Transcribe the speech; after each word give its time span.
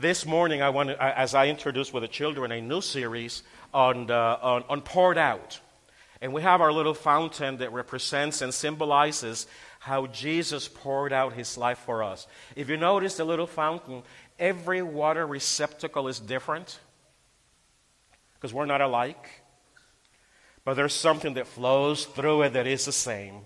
this 0.00 0.24
morning, 0.24 0.62
I 0.62 0.70
want 0.70 0.90
as 0.90 1.34
I 1.34 1.48
introduced 1.48 1.92
with 1.92 2.02
the 2.02 2.08
children, 2.08 2.52
a 2.52 2.60
new 2.60 2.80
series 2.80 3.42
on, 3.72 4.06
the, 4.06 4.14
on, 4.14 4.64
on 4.68 4.80
poured 4.80 5.18
out. 5.18 5.60
And 6.20 6.32
we 6.32 6.42
have 6.42 6.60
our 6.60 6.72
little 6.72 6.94
fountain 6.94 7.58
that 7.58 7.72
represents 7.72 8.42
and 8.42 8.52
symbolizes 8.52 9.46
how 9.78 10.06
Jesus 10.06 10.68
poured 10.68 11.12
out 11.12 11.32
his 11.32 11.56
life 11.56 11.78
for 11.78 12.02
us. 12.02 12.26
If 12.56 12.68
you 12.68 12.76
notice 12.76 13.16
the 13.16 13.24
little 13.24 13.46
fountain, 13.46 14.02
every 14.38 14.82
water 14.82 15.26
receptacle 15.26 16.08
is 16.08 16.20
different 16.20 16.78
because 18.34 18.52
we're 18.52 18.66
not 18.66 18.80
alike. 18.80 19.42
But 20.64 20.74
there's 20.74 20.94
something 20.94 21.34
that 21.34 21.46
flows 21.46 22.04
through 22.04 22.42
it 22.42 22.52
that 22.52 22.66
is 22.66 22.84
the 22.84 22.92
same 22.92 23.42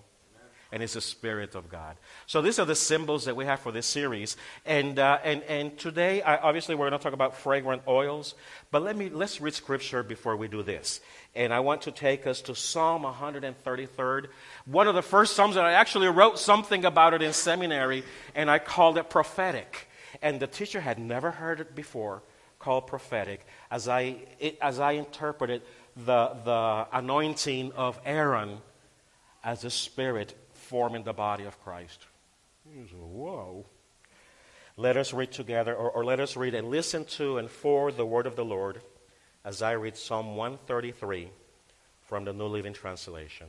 and 0.75 0.83
it's 0.83 0.95
the 0.95 0.99
Spirit 0.99 1.55
of 1.55 1.69
God. 1.69 1.95
So 2.27 2.41
these 2.41 2.59
are 2.59 2.65
the 2.65 2.75
symbols 2.75 3.23
that 3.25 3.35
we 3.37 3.45
have 3.45 3.61
for 3.61 3.71
this 3.71 3.85
series. 3.85 4.35
And, 4.65 4.99
uh, 4.99 5.19
and, 5.23 5.41
and 5.43 5.77
today, 5.77 6.21
I, 6.21 6.35
obviously, 6.35 6.75
we're 6.75 6.89
going 6.89 6.99
to 6.99 7.01
talk 7.01 7.13
about 7.13 7.37
fragrant 7.37 7.83
oils. 7.87 8.35
But 8.71 8.83
let 8.83 8.97
me, 8.97 9.07
let's 9.07 9.39
read 9.39 9.53
Scripture 9.53 10.03
before 10.03 10.35
we 10.35 10.49
do 10.49 10.63
this. 10.63 10.99
And 11.33 11.53
I 11.53 11.61
want 11.61 11.83
to 11.83 11.91
take 11.91 12.27
us 12.27 12.41
to 12.41 12.55
Psalm 12.55 13.03
133, 13.03 14.29
One 14.65 14.89
of 14.89 14.95
the 14.95 15.01
first 15.01 15.37
Psalms 15.37 15.55
that 15.55 15.63
I 15.63 15.71
actually 15.71 16.09
wrote 16.09 16.39
something 16.39 16.83
about 16.83 17.13
it 17.13 17.21
in 17.21 17.31
seminary, 17.31 18.03
and 18.35 18.51
I 18.51 18.59
called 18.59 18.97
it 18.97 19.09
prophetic. 19.09 19.87
And 20.21 20.41
the 20.41 20.47
teacher 20.47 20.81
had 20.81 20.99
never 20.99 21.31
heard 21.31 21.61
it 21.61 21.73
before, 21.73 22.21
called 22.59 22.87
prophetic, 22.87 23.47
as 23.71 23.87
I, 23.87 24.17
it, 24.41 24.57
as 24.61 24.81
I 24.81 24.91
interpreted 24.91 25.61
the, 25.95 26.35
the 26.43 26.87
anointing 26.91 27.71
of 27.77 27.97
Aaron 28.03 28.57
as 29.41 29.61
the 29.61 29.69
Spirit 29.69 30.35
forming 30.65 31.03
the 31.03 31.13
body 31.13 31.45
of 31.45 31.61
Christ. 31.63 32.05
Whoa. 32.93 33.65
Let 34.77 34.97
us 34.97 35.13
read 35.13 35.31
together, 35.31 35.73
or, 35.73 35.89
or 35.91 36.03
let 36.03 36.19
us 36.19 36.35
read 36.35 36.53
and 36.53 36.69
listen 36.69 37.05
to 37.05 37.37
and 37.37 37.49
for 37.49 37.91
the 37.91 38.05
word 38.05 38.27
of 38.27 38.35
the 38.35 38.43
Lord 38.43 38.81
as 39.45 39.61
I 39.61 39.73
read 39.73 39.95
Psalm 39.95 40.35
133 40.35 41.29
from 42.03 42.25
the 42.25 42.33
New 42.33 42.47
Living 42.47 42.73
Translation. 42.73 43.47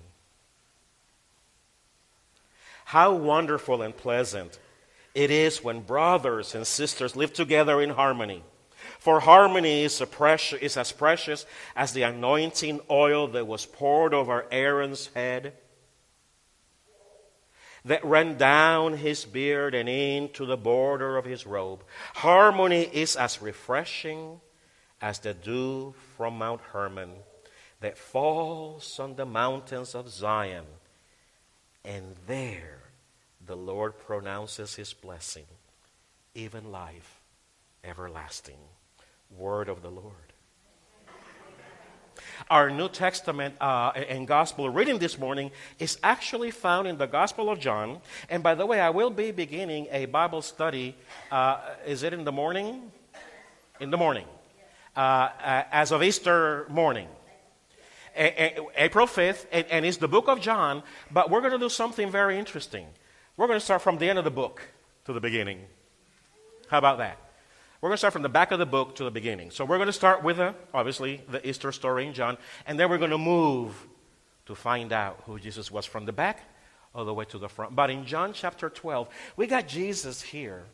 How 2.85 3.15
wonderful 3.15 3.83
and 3.83 3.97
pleasant 3.97 4.59
it 5.15 5.31
is 5.31 5.65
when 5.65 5.81
brothers 5.81 6.55
and 6.55 6.67
sisters 6.67 7.17
live 7.17 7.33
together 7.33 7.81
in 7.81 7.91
harmony. 7.91 8.45
For 9.01 9.19
harmony 9.21 9.83
is, 9.83 10.01
precious, 10.11 10.61
is 10.61 10.77
as 10.77 10.93
precious 10.93 11.47
as 11.75 11.93
the 11.93 12.03
anointing 12.03 12.81
oil 12.91 13.27
that 13.29 13.47
was 13.47 13.67
poured 13.67 14.15
over 14.15 14.47
Aaron's 14.53 15.09
head 15.15 15.55
that 17.87 18.05
ran 18.05 18.37
down 18.37 18.99
his 18.99 19.25
beard 19.25 19.75
and 19.75 19.89
into 19.89 20.45
the 20.45 20.57
border 20.57 21.17
of 21.17 21.25
his 21.25 21.47
robe. 21.47 21.83
Harmony 22.15 22.83
is 22.83 23.17
as 23.17 23.41
refreshing 23.41 24.41
as 25.01 25.21
the 25.21 25.33
dew 25.33 25.95
from 26.17 26.39
Mount 26.39 26.61
Hermon 26.73 27.11
that 27.81 27.97
falls 27.97 28.99
on 28.99 29.15
the 29.15 29.27
mountains 29.27 29.95
of 29.95 30.09
Zion. 30.09 30.65
And 31.85 32.17
there 32.27 32.81
the 33.45 33.57
Lord 33.57 33.99
pronounces 33.99 34.75
his 34.75 34.93
blessing, 34.93 35.47
even 36.35 36.73
life 36.73 37.21
everlasting. 37.85 38.59
Word 39.31 39.69
of 39.69 39.83
the 39.83 39.91
Lord. 39.91 40.26
Our 42.49 42.71
New 42.71 42.89
Testament 42.89 43.57
uh, 43.61 43.91
and 43.97 44.27
Gospel 44.27 44.71
reading 44.71 44.99
this 44.99 45.19
morning 45.19 45.51
is 45.81 45.99
actually 46.05 46.53
found 46.53 46.87
in 46.87 46.97
the 46.97 47.07
Gospel 47.07 47.51
of 47.51 47.59
John. 47.59 47.99
And 48.31 48.41
by 48.41 48.55
the 48.55 48.65
way, 48.65 48.81
I 48.81 48.91
will 48.91 49.11
be 49.11 49.33
beginning 49.33 49.89
a 49.91 50.07
Bible 50.07 50.43
study. 50.43 50.95
Uh, 51.31 51.59
is 51.87 52.05
it 52.05 52.13
in 52.13 52.23
the 52.23 52.31
morning? 52.31 52.93
In 53.81 53.91
the 53.91 53.97
morning. 53.97 54.27
Uh, 54.97 55.01
uh 55.01 55.63
as 55.73 55.91
of 55.91 56.05
Easter 56.05 56.67
morning. 56.69 57.09
A- 58.17 58.61
a- 58.61 58.67
April 58.77 59.09
5th, 59.09 59.47
and, 59.51 59.67
and 59.69 59.85
it's 59.85 59.99
the 59.99 60.09
book 60.09 60.29
of 60.29 60.41
John, 60.41 60.85
but 61.11 61.31
we're 61.31 61.41
going 61.41 61.53
to 61.53 61.59
do 61.59 61.69
something 61.69 62.11
very 62.11 62.39
interesting. 62.39 62.87
We're 63.37 63.49
going 63.49 63.59
to 63.59 63.65
start 63.65 63.83
from 63.83 63.99
the 63.99 64.09
end 64.09 64.19
of 64.19 64.25
the 64.25 64.31
book 64.31 64.63
to 65.05 65.13
the 65.13 65.21
beginning. 65.21 65.61
How 66.69 66.79
about 66.79 66.99
that? 66.99 67.26
We're 67.87 67.91
going 67.91 67.95
to 67.95 67.99
start 67.99 68.15
from 68.15 68.23
the 68.23 68.29
back 68.29 68.51
of 68.51 68.59
the 68.59 68.67
book 68.67 68.97
to 68.97 69.05
the 69.05 69.13
beginning. 69.13 69.53
So 69.53 69.65
we're 69.65 69.77
going 69.77 69.87
to 69.87 69.93
start 69.93 70.25
with, 70.25 70.41
uh, 70.41 70.55
obviously, 70.75 71.21
the 71.31 71.49
Easter 71.49 71.71
story 71.71 72.05
in 72.05 72.15
John, 72.15 72.37
and 72.67 72.81
then 72.81 72.91
we're 72.91 72.99
going 72.99 73.13
to 73.13 73.17
move 73.17 73.87
to 74.47 74.57
find 74.57 74.93
out 74.93 75.23
who 75.25 75.39
Jesus 75.39 75.71
was 75.71 75.87
from 75.87 76.05
the 76.05 76.11
back 76.11 76.41
all 76.97 77.05
the 77.05 77.15
way 77.15 77.27
to 77.27 77.39
the 77.39 77.49
front. 77.49 77.77
But 77.77 77.91
in 77.91 78.05
John 78.05 78.33
chapter 78.33 78.69
12, 78.69 79.09
we 79.37 79.47
got 79.47 79.69
Jesus 79.69 80.21
here 80.21 80.65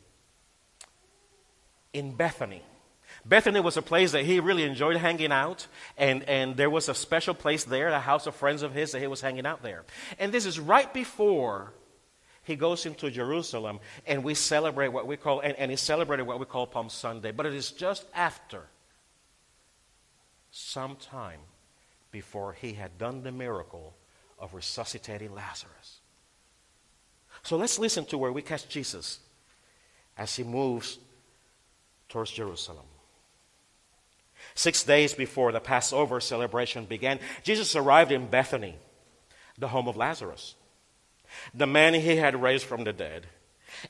in 1.92 2.12
Bethany. 2.12 2.62
Bethany 3.26 3.60
was 3.60 3.76
a 3.76 3.82
place 3.82 4.12
that 4.12 4.24
he 4.24 4.40
really 4.40 4.64
enjoyed 4.64 4.96
hanging 4.96 5.32
out, 5.32 5.66
and, 5.98 6.22
and 6.22 6.56
there 6.56 6.70
was 6.70 6.88
a 6.88 6.94
special 6.94 7.34
place 7.34 7.64
there, 7.64 7.88
a 7.88 8.00
house 8.00 8.26
of 8.26 8.34
friends 8.34 8.62
of 8.62 8.72
his, 8.72 8.92
that 8.92 9.00
he 9.00 9.06
was 9.06 9.20
hanging 9.20 9.44
out 9.44 9.62
there. 9.62 9.84
And 10.18 10.32
this 10.32 10.46
is 10.46 10.58
right 10.58 10.90
before 10.94 11.74
he 12.44 12.56
goes 12.56 12.86
into 12.86 13.10
Jerusalem 13.10 13.78
and 14.06 14.24
we 14.24 14.34
celebrate 14.34 14.88
what 14.88 15.06
we 15.06 15.16
call, 15.16 15.40
and, 15.40 15.54
and 15.56 15.70
he 15.70 15.76
celebrated 15.76 16.24
what 16.24 16.40
we 16.40 16.46
call 16.46 16.66
Palm 16.66 16.88
Sunday. 16.88 17.30
But 17.30 17.46
it 17.46 17.54
is 17.54 17.70
just 17.70 18.04
after, 18.14 18.62
some 20.50 20.96
time 20.96 21.40
before 22.10 22.52
he 22.52 22.74
had 22.74 22.98
done 22.98 23.22
the 23.22 23.32
miracle 23.32 23.94
of 24.38 24.54
resuscitating 24.54 25.34
Lazarus. 25.34 26.00
So 27.42 27.56
let's 27.56 27.78
listen 27.78 28.04
to 28.06 28.18
where 28.18 28.32
we 28.32 28.42
catch 28.42 28.68
Jesus 28.68 29.20
as 30.18 30.36
he 30.36 30.44
moves 30.44 30.98
towards 32.08 32.30
Jerusalem. 32.30 32.84
Six 34.54 34.82
days 34.84 35.14
before 35.14 35.52
the 35.52 35.60
Passover 35.60 36.20
celebration 36.20 36.84
began, 36.84 37.18
Jesus 37.42 37.74
arrived 37.74 38.12
in 38.12 38.26
Bethany, 38.26 38.76
the 39.56 39.68
home 39.68 39.88
of 39.88 39.96
Lazarus 39.96 40.56
the 41.54 41.66
man 41.66 41.94
he 41.94 42.16
had 42.16 42.40
raised 42.40 42.64
from 42.64 42.84
the 42.84 42.92
dead. 42.92 43.26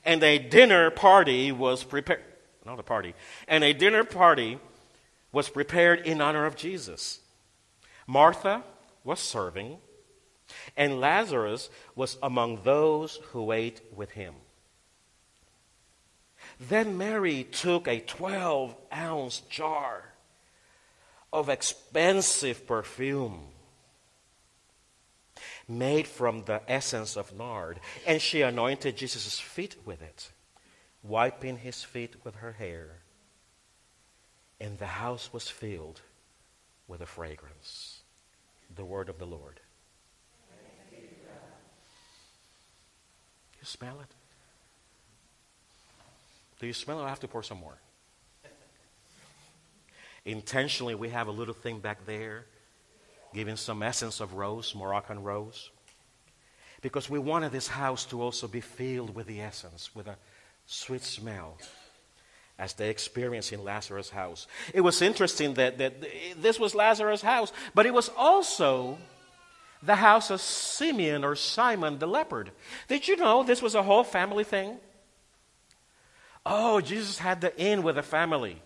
And 0.05 0.23
a 0.23 0.39
dinner 0.39 0.89
party 0.89 1.51
was 1.51 1.83
prepared, 1.83 2.21
not 2.65 2.79
a 2.79 2.83
party, 2.83 3.13
and 3.47 3.63
a 3.63 3.73
dinner 3.73 4.03
party 4.03 4.59
was 5.31 5.49
prepared 5.49 5.99
in 6.01 6.21
honor 6.21 6.45
of 6.45 6.55
Jesus. 6.55 7.19
Martha 8.07 8.63
was 9.03 9.19
serving, 9.19 9.77
and 10.77 10.99
Lazarus 10.99 11.69
was 11.95 12.17
among 12.23 12.63
those 12.63 13.19
who 13.31 13.51
ate 13.51 13.81
with 13.95 14.11
him. 14.11 14.35
Then 16.59 16.97
Mary 16.97 17.43
took 17.43 17.87
a 17.87 17.99
12 17.99 18.75
ounce 18.93 19.41
jar 19.41 20.13
of 21.31 21.49
expensive 21.49 22.67
perfume 22.67 23.47
made 25.67 26.07
from 26.07 26.43
the 26.43 26.61
essence 26.67 27.15
of 27.15 27.35
nard. 27.35 27.79
And 28.05 28.21
she 28.21 28.41
anointed 28.41 28.97
Jesus' 28.97 29.39
feet 29.39 29.75
with 29.85 30.01
it, 30.01 30.31
wiping 31.01 31.57
his 31.57 31.83
feet 31.83 32.15
with 32.23 32.35
her 32.35 32.53
hair. 32.53 32.99
And 34.59 34.77
the 34.77 34.87
house 34.87 35.31
was 35.33 35.47
filled 35.49 36.01
with 36.87 37.01
a 37.01 37.05
fragrance. 37.05 38.01
The 38.75 38.85
word 38.85 39.09
of 39.09 39.19
the 39.19 39.25
Lord. 39.25 39.59
You 43.63 43.65
smell 43.65 44.01
it? 44.01 44.11
Do 46.59 46.67
you 46.67 46.73
smell 46.73 46.99
it? 46.99 47.05
I 47.05 47.09
have 47.09 47.21
to 47.21 47.27
pour 47.27 47.43
some 47.43 47.59
more. 47.59 47.77
Intentionally, 50.25 50.95
we 50.95 51.09
have 51.09 51.27
a 51.27 51.31
little 51.31 51.53
thing 51.53 51.79
back 51.79 52.05
there 52.05 52.45
giving 53.33 53.55
some 53.55 53.83
essence 53.83 54.19
of 54.19 54.33
rose, 54.33 54.73
Moroccan 54.75 55.23
rose, 55.23 55.71
because 56.81 57.09
we 57.09 57.19
wanted 57.19 57.51
this 57.51 57.67
house 57.67 58.05
to 58.05 58.21
also 58.21 58.47
be 58.47 58.61
filled 58.61 59.15
with 59.15 59.27
the 59.27 59.41
essence, 59.41 59.95
with 59.95 60.07
a 60.07 60.17
sweet 60.65 61.01
smell, 61.01 61.57
as 62.59 62.73
they 62.73 62.89
experienced 62.89 63.51
in 63.51 63.63
Lazarus' 63.63 64.09
house. 64.09 64.47
It 64.73 64.81
was 64.81 65.01
interesting 65.01 65.55
that, 65.55 65.77
that 65.79 66.03
this 66.37 66.59
was 66.59 66.75
Lazarus' 66.75 67.21
house, 67.21 67.51
but 67.73 67.85
it 67.85 67.93
was 67.93 68.09
also 68.15 68.97
the 69.81 69.95
house 69.95 70.29
of 70.29 70.39
Simeon 70.39 71.23
or 71.23 71.35
Simon 71.35 71.99
the 71.99 72.07
leopard. 72.07 72.51
Did 72.87 73.07
you 73.07 73.17
know 73.17 73.43
this 73.43 73.61
was 73.61 73.75
a 73.75 73.83
whole 73.83 74.03
family 74.03 74.43
thing? 74.43 74.77
Oh, 76.45 76.81
Jesus 76.81 77.17
had 77.19 77.41
the 77.41 77.57
inn 77.59 77.83
with 77.83 77.97
a 77.97 78.03
family. 78.03 78.61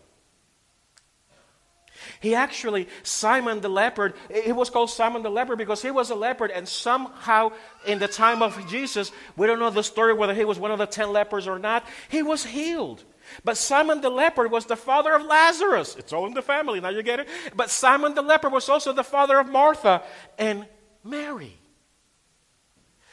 He 2.20 2.34
actually, 2.34 2.88
Simon 3.04 3.62
the 3.62 3.70
leopard, 3.70 4.14
he 4.44 4.52
was 4.52 4.70
called 4.70 4.90
Simon 4.90 5.24
the 5.24 5.30
leopard 5.30 5.58
because 5.58 5.82
he 5.82 5.92
was 5.92 6.10
a 6.10 6.16
leopard, 6.16 6.52
and 6.52 6.68
somehow 6.68 7.52
in 7.86 8.00
the 8.00 8.08
time 8.08 8.42
of 8.42 8.68
Jesus, 8.68 9.12
we 9.36 9.48
don't 9.48 9.60
know 9.60 9.70
the 9.70 9.84
story 9.84 10.14
whether 10.14 10.34
he 10.34 10.46
was 10.46 10.60
one 10.60 10.72
of 10.72 10.80
the 10.80 10.86
ten 10.86 11.12
lepers 11.12 11.48
or 11.48 11.60
not, 11.60 11.86
he 12.10 12.24
was 12.24 12.46
healed. 12.46 13.04
But 13.44 13.58
Simon 13.58 14.02
the 14.02 14.10
leper 14.10 14.48
was 14.48 14.66
the 14.66 14.76
father 14.76 15.14
of 15.14 15.24
Lazarus. 15.24 15.96
It's 15.98 16.14
all 16.14 16.26
in 16.26 16.34
the 16.34 16.42
family, 16.42 16.80
now 16.80 16.90
you 16.90 17.04
get 17.04 17.20
it? 17.20 17.28
But 17.56 17.70
Simon 17.70 18.16
the 18.16 18.22
leper 18.22 18.50
was 18.50 18.70
also 18.70 18.94
the 18.94 19.04
father 19.04 19.38
of 19.38 19.50
Martha 19.50 20.02
and 20.40 20.66
Mary. 21.04 21.58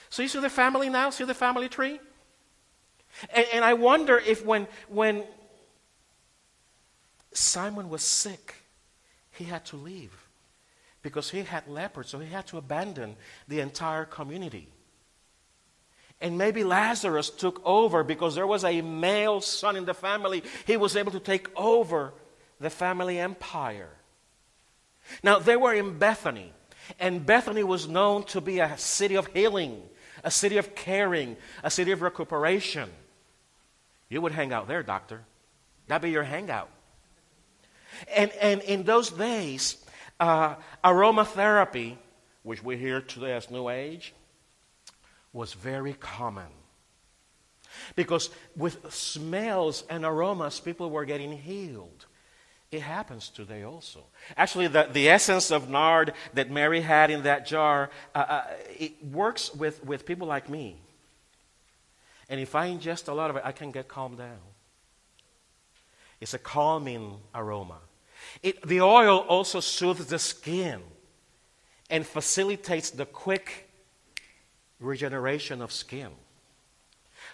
So 0.08 0.22
you 0.22 0.28
see 0.28 0.40
the 0.40 0.48
family 0.48 0.88
now? 0.88 1.10
See 1.10 1.24
the 1.24 1.34
family 1.34 1.68
tree? 1.68 1.98
And, 3.34 3.46
and 3.52 3.64
I 3.64 3.74
wonder 3.74 4.16
if 4.16 4.44
when, 4.44 4.68
when 4.88 5.24
Simon 7.32 7.88
was 7.88 8.02
sick. 8.02 8.63
He 9.36 9.44
had 9.44 9.64
to 9.66 9.76
leave 9.76 10.28
because 11.02 11.30
he 11.30 11.42
had 11.42 11.68
leopards, 11.68 12.10
so 12.10 12.18
he 12.18 12.30
had 12.30 12.46
to 12.46 12.56
abandon 12.56 13.16
the 13.46 13.60
entire 13.60 14.04
community. 14.04 14.68
And 16.20 16.38
maybe 16.38 16.64
Lazarus 16.64 17.28
took 17.30 17.60
over 17.64 18.04
because 18.04 18.34
there 18.34 18.46
was 18.46 18.64
a 18.64 18.80
male 18.80 19.40
son 19.40 19.76
in 19.76 19.84
the 19.84 19.94
family. 19.94 20.42
He 20.66 20.76
was 20.76 20.96
able 20.96 21.12
to 21.12 21.20
take 21.20 21.48
over 21.56 22.14
the 22.60 22.70
family 22.70 23.18
empire. 23.18 23.90
Now, 25.22 25.38
they 25.38 25.56
were 25.56 25.74
in 25.74 25.98
Bethany, 25.98 26.52
and 26.98 27.26
Bethany 27.26 27.64
was 27.64 27.88
known 27.88 28.24
to 28.24 28.40
be 28.40 28.60
a 28.60 28.78
city 28.78 29.16
of 29.16 29.26
healing, 29.26 29.82
a 30.22 30.30
city 30.30 30.56
of 30.56 30.74
caring, 30.74 31.36
a 31.62 31.70
city 31.70 31.90
of 31.90 32.00
recuperation. 32.00 32.88
You 34.08 34.22
would 34.22 34.32
hang 34.32 34.52
out 34.52 34.68
there, 34.68 34.82
doctor. 34.82 35.22
That'd 35.88 36.02
be 36.02 36.10
your 36.10 36.22
hangout. 36.22 36.70
And, 38.14 38.30
and 38.32 38.60
in 38.62 38.84
those 38.84 39.10
days, 39.10 39.84
uh, 40.20 40.56
aromatherapy, 40.82 41.96
which 42.42 42.62
we 42.62 42.76
hear 42.76 43.00
today 43.00 43.32
as 43.32 43.50
New 43.50 43.68
Age, 43.68 44.14
was 45.32 45.54
very 45.54 45.94
common. 45.94 46.46
Because 47.96 48.30
with 48.56 48.92
smells 48.92 49.84
and 49.90 50.04
aromas, 50.04 50.60
people 50.60 50.90
were 50.90 51.04
getting 51.04 51.32
healed. 51.32 52.06
It 52.70 52.82
happens 52.82 53.28
today 53.28 53.62
also. 53.62 54.04
Actually, 54.36 54.68
the, 54.68 54.88
the 54.92 55.08
essence 55.08 55.50
of 55.50 55.68
nard 55.68 56.12
that 56.34 56.50
Mary 56.50 56.80
had 56.80 57.10
in 57.10 57.22
that 57.22 57.46
jar, 57.46 57.90
uh, 58.14 58.18
uh, 58.18 58.44
it 58.78 59.04
works 59.04 59.54
with, 59.54 59.84
with 59.84 60.06
people 60.06 60.26
like 60.26 60.48
me. 60.48 60.80
And 62.28 62.40
if 62.40 62.54
I 62.54 62.68
ingest 62.68 63.08
a 63.08 63.12
lot 63.12 63.30
of 63.30 63.36
it, 63.36 63.42
I 63.44 63.52
can 63.52 63.70
get 63.70 63.86
calmed 63.86 64.18
down. 64.18 64.38
It's 66.24 66.32
a 66.32 66.38
calming 66.38 67.18
aroma. 67.34 67.80
It, 68.42 68.66
the 68.66 68.80
oil 68.80 69.18
also 69.18 69.60
soothes 69.60 70.06
the 70.06 70.18
skin 70.18 70.80
and 71.90 72.06
facilitates 72.06 72.88
the 72.88 73.04
quick 73.04 73.68
regeneration 74.80 75.60
of 75.60 75.70
skin. 75.70 76.08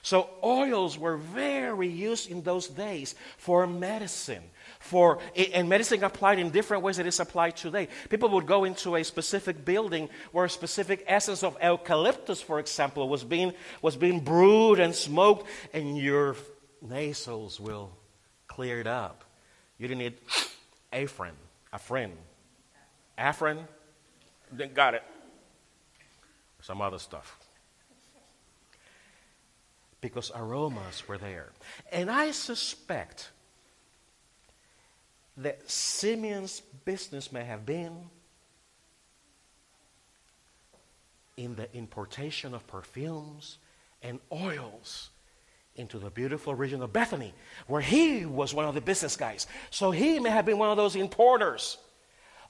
So, 0.03 0.29
oils 0.43 0.99
were 0.99 1.19
very 1.19 1.87
used 1.87 2.33
in 2.33 2.43
those 2.43 2.67
days 2.67 3.15
for 3.39 3.65
medicine. 3.65 4.43
For, 4.81 5.21
and 5.55 5.69
medicine 5.69 6.03
applied 6.03 6.41
in 6.41 6.51
different 6.51 6.83
ways 6.83 6.97
that 6.97 7.07
it's 7.07 7.21
applied 7.21 7.57
today. 7.57 7.87
People 8.09 8.31
would 8.31 8.47
go 8.47 8.65
into 8.65 8.97
a 8.97 9.05
specific 9.05 9.65
building 9.65 10.09
where 10.33 10.47
a 10.47 10.51
specific 10.51 11.05
essence 11.07 11.45
of 11.45 11.57
eucalyptus, 11.63 12.41
for 12.43 12.59
example, 12.59 13.09
was 13.09 13.23
being, 13.23 13.53
was 13.83 13.95
being 13.95 14.19
brewed 14.19 14.81
and 14.81 14.97
smoked, 14.97 15.47
and 15.73 15.97
your 15.97 16.35
nasals 16.83 17.61
will 17.61 17.93
clear 18.61 18.79
it 18.79 18.87
up. 18.87 19.25
You 19.79 19.89
didn't 19.89 20.01
need 20.01 20.19
a 20.93 21.07
friend, 21.07 21.37
a 21.73 21.79
friend. 21.79 22.13
Afrin, 23.17 23.67
then 24.53 24.75
got 24.75 24.93
it. 24.93 25.03
Some 26.61 26.83
other 26.83 26.99
stuff. 26.99 27.39
Because 30.03 30.31
aromas 30.37 31.09
were 31.09 31.17
there. 31.17 31.53
And 31.91 32.11
I 32.11 32.33
suspect 32.33 33.31
that 35.39 35.71
Simeon's 35.71 36.61
business 36.85 37.33
may 37.33 37.45
have 37.45 37.65
been 37.65 38.11
in 41.39 41.55
the 41.55 41.75
importation 41.75 42.53
of 42.53 42.67
perfumes 42.67 43.57
and 44.03 44.21
oils 44.31 45.09
into 45.81 45.99
the 45.99 46.11
beautiful 46.11 46.55
region 46.55 46.83
of 46.83 46.93
Bethany, 46.93 47.35
where 47.67 47.81
he 47.81 48.25
was 48.27 48.55
one 48.55 48.67
of 48.67 48.75
the 48.75 48.81
business 48.81 49.17
guys. 49.17 49.47
So 49.71 49.91
he 49.91 50.21
may 50.21 50.31
have 50.31 50.47
been 50.47 50.59
one 50.59 50.71
of 50.71 50.77
those 50.77 50.95
importers 50.95 51.79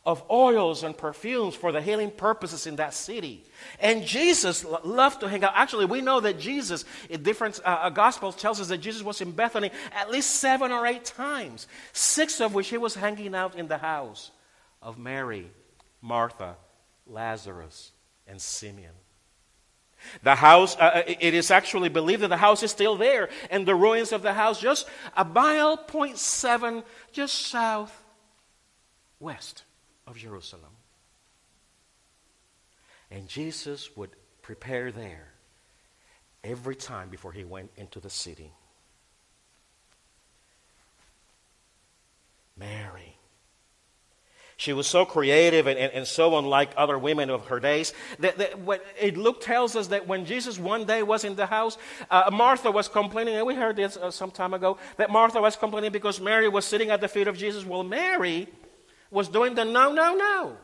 of 0.04 0.22
oils 0.30 0.82
and 0.82 0.96
perfumes 0.96 1.54
for 1.54 1.72
the 1.72 1.80
healing 1.80 2.10
purposes 2.10 2.66
in 2.66 2.76
that 2.76 2.94
city. 2.94 3.44
And 3.80 4.04
Jesus 4.04 4.64
loved 4.64 5.20
to 5.20 5.28
hang 5.28 5.44
out. 5.44 5.52
Actually, 5.54 5.84
we 5.84 6.00
know 6.00 6.20
that 6.20 6.38
Jesus, 6.38 6.84
in 7.10 7.22
different 7.22 7.60
uh, 7.64 7.90
gospels, 7.90 8.34
tells 8.34 8.60
us 8.60 8.68
that 8.68 8.78
Jesus 8.78 9.02
was 9.02 9.20
in 9.20 9.32
Bethany 9.32 9.70
at 9.92 10.10
least 10.10 10.30
seven 10.30 10.72
or 10.72 10.86
eight 10.86 11.04
times, 11.04 11.66
six 11.92 12.40
of 12.40 12.54
which 12.54 12.68
he 12.68 12.78
was 12.78 12.94
hanging 12.94 13.34
out 13.34 13.56
in 13.56 13.68
the 13.68 13.78
house 13.78 14.30
of 14.80 14.98
Mary, 14.98 15.50
Martha, 16.00 16.56
Lazarus, 17.06 17.92
and 18.26 18.40
Simeon. 18.40 18.94
The 20.22 20.34
house, 20.34 20.76
uh, 20.76 20.90
uh, 20.94 21.02
it 21.06 21.34
is 21.34 21.50
actually 21.50 21.88
believed 21.88 22.22
that 22.22 22.28
the 22.28 22.36
house 22.36 22.62
is 22.62 22.70
still 22.70 22.96
there, 22.96 23.28
and 23.50 23.66
the 23.66 23.74
ruins 23.74 24.12
of 24.12 24.22
the 24.22 24.32
house 24.32 24.60
just 24.60 24.88
a 25.16 25.24
mile 25.24 25.76
point 25.76 26.18
seven, 26.18 26.82
just 27.12 27.46
south 27.46 28.02
west 29.18 29.64
of 30.06 30.16
Jerusalem. 30.16 30.72
And 33.10 33.28
Jesus 33.28 33.96
would 33.96 34.10
prepare 34.42 34.92
there 34.92 35.32
every 36.42 36.76
time 36.76 37.08
before 37.08 37.32
he 37.32 37.44
went 37.44 37.70
into 37.76 38.00
the 38.00 38.10
city. 38.10 38.52
Mary 42.56 43.16
she 44.60 44.74
was 44.74 44.86
so 44.86 45.06
creative 45.06 45.66
and, 45.66 45.78
and, 45.78 45.90
and 45.94 46.06
so 46.06 46.36
unlike 46.36 46.72
other 46.76 46.98
women 46.98 47.30
of 47.30 47.46
her 47.46 47.60
days 47.60 47.94
that, 48.18 48.36
that 48.36 48.82
it 49.00 49.16
Luke 49.16 49.40
tells 49.40 49.74
us 49.74 49.86
that 49.86 50.06
when 50.06 50.26
Jesus 50.26 50.58
one 50.58 50.84
day 50.84 51.02
was 51.02 51.24
in 51.24 51.34
the 51.34 51.46
house, 51.46 51.78
uh, 52.10 52.28
Martha 52.30 52.70
was 52.70 52.86
complaining, 52.86 53.36
and 53.36 53.46
we 53.46 53.54
heard 53.54 53.76
this 53.76 53.96
uh, 53.96 54.10
some 54.10 54.30
time 54.30 54.52
ago, 54.52 54.76
that 54.98 55.08
Martha 55.08 55.40
was 55.40 55.56
complaining 55.56 55.92
because 55.92 56.20
Mary 56.20 56.46
was 56.46 56.66
sitting 56.66 56.90
at 56.90 57.00
the 57.00 57.08
feet 57.08 57.26
of 57.26 57.38
Jesus. 57.38 57.64
Well, 57.64 57.82
Mary 57.82 58.48
was 59.10 59.28
doing 59.28 59.54
the 59.54 59.64
no, 59.64 59.92
no, 59.92 60.14
no. 60.14 60.58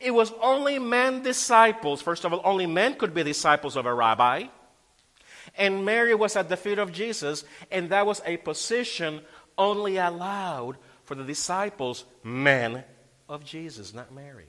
It 0.00 0.12
was 0.12 0.32
only 0.40 0.78
men 0.78 1.22
disciples. 1.22 2.00
First 2.00 2.24
of 2.24 2.32
all, 2.32 2.40
only 2.44 2.64
men 2.64 2.94
could 2.94 3.12
be 3.12 3.24
disciples 3.24 3.76
of 3.76 3.84
a 3.84 3.92
rabbi. 3.92 4.44
And 5.58 5.84
Mary 5.84 6.14
was 6.14 6.34
at 6.34 6.48
the 6.48 6.56
feet 6.56 6.78
of 6.78 6.92
Jesus, 6.92 7.44
and 7.70 7.90
that 7.90 8.06
was 8.06 8.22
a 8.24 8.38
position 8.38 9.20
only 9.58 9.98
allowed 9.98 10.78
for 11.02 11.14
the 11.14 11.24
disciples, 11.24 12.06
men 12.22 12.84
of 13.28 13.44
Jesus, 13.44 13.94
not 13.94 14.14
Mary. 14.14 14.48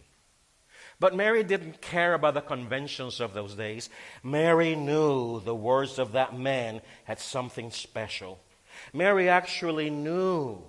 But 0.99 1.15
Mary 1.15 1.43
didn't 1.43 1.81
care 1.81 2.13
about 2.13 2.35
the 2.35 2.41
conventions 2.41 3.19
of 3.19 3.33
those 3.33 3.55
days. 3.55 3.89
Mary 4.23 4.75
knew 4.75 5.41
the 5.41 5.55
words 5.55 5.99
of 5.99 6.13
that 6.13 6.37
man 6.37 6.81
had 7.03 7.19
something 7.19 7.71
special. 7.71 8.39
Mary 8.93 9.29
actually 9.29 9.89
knew 9.89 10.61